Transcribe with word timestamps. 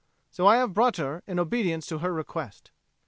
So 0.31 0.47
I 0.47 0.55
have 0.57 0.73
brought 0.73 0.97
her 0.97 1.21
in 1.27 1.37
obedience 1.37 1.85
to 1.85 1.99
her 1.99 2.11
request." 2.11 2.71